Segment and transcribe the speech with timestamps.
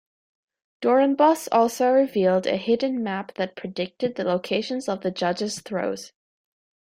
[0.81, 6.11] Dorenbos also revealed a hidden map that predicted the locations of the judges' throws.